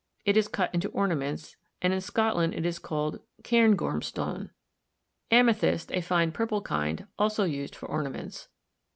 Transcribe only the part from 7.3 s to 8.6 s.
used for ornaments.